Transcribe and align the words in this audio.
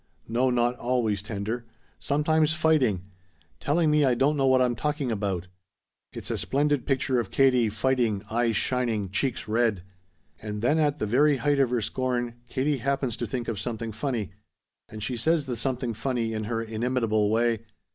No, 0.27 0.49
not 0.49 0.75
always 0.79 1.21
tender. 1.21 1.63
Sometimes 1.99 2.55
fighting! 2.55 3.03
Telling 3.59 3.91
me 3.91 4.03
I 4.03 4.15
don't 4.15 4.35
know 4.35 4.47
what 4.47 4.59
I'm 4.59 4.75
talking 4.75 5.11
about. 5.11 5.45
It's 6.11 6.31
a 6.31 6.39
splendid 6.39 6.87
picture 6.87 7.19
of 7.19 7.29
Katie 7.29 7.69
fighting 7.69 8.23
eyes 8.27 8.55
shining, 8.55 9.11
cheeks 9.11 9.47
red. 9.47 9.83
"And 10.41 10.63
then 10.63 10.79
at 10.79 10.97
the 10.97 11.05
very 11.05 11.37
height 11.37 11.59
of 11.59 11.69
her 11.69 11.81
scorn, 11.81 12.33
Katie 12.49 12.77
happens 12.77 13.15
to 13.17 13.27
think 13.27 13.47
of 13.47 13.59
something 13.59 13.91
funny. 13.91 14.31
And 14.89 15.03
she 15.03 15.17
says 15.17 15.45
the 15.45 15.55
something 15.55 15.93
funny 15.93 16.33
in 16.33 16.45
her 16.45 16.63
inimitable 16.63 17.29
way. 17.29 17.59